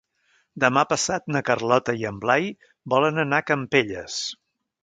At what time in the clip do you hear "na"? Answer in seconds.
1.35-1.43